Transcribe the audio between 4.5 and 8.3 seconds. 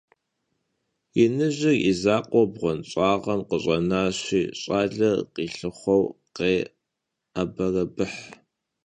ş'aler khilhıxhueu khê'eberebıh.